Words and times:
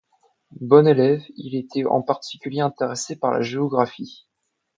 Bon 0.61 0.87
élève, 0.87 1.21
il 1.37 1.55
était 1.55 1.85
en 1.85 2.01
particulier 2.01 2.61
intéressé 2.61 3.15
par 3.19 3.29
la 3.29 3.41
géographie. 3.43 4.25